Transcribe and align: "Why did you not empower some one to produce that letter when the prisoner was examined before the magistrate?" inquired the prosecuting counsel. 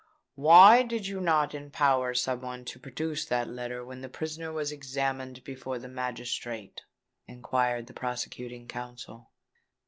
"Why 0.33 0.81
did 0.81 1.05
you 1.05 1.21
not 1.21 1.53
empower 1.53 2.15
some 2.15 2.41
one 2.41 2.65
to 2.65 2.79
produce 2.79 3.23
that 3.25 3.47
letter 3.47 3.85
when 3.85 4.01
the 4.01 4.09
prisoner 4.09 4.51
was 4.51 4.71
examined 4.71 5.43
before 5.43 5.77
the 5.77 5.87
magistrate?" 5.87 6.81
inquired 7.27 7.85
the 7.85 7.93
prosecuting 7.93 8.67
counsel. 8.67 9.29